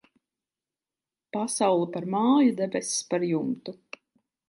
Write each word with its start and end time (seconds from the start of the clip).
Pasaule 1.35 1.91
par 1.93 2.09
māju, 2.15 2.51
debess 2.63 2.91
par 3.09 3.31
jumtu. 3.33 3.81